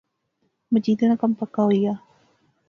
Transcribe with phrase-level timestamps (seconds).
[0.71, 1.93] مجیدے ناں کم پکا ہوئی آ